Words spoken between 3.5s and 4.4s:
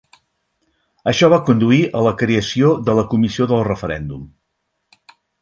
de Referèndum.